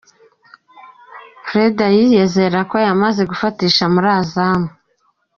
[1.47, 4.61] Fuad yizeragako yamaze gufatisha muri Azam